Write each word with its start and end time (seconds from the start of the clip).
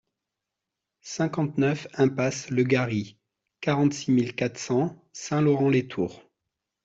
cinquante-neuf 1.03 1.85
impasse 1.99 2.49
le 2.49 2.63
Gary, 2.63 3.19
quarante-six 3.61 4.11
mille 4.11 4.33
quatre 4.35 4.57
cents 4.57 4.95
Saint-Laurent-les-Tours 5.13 6.23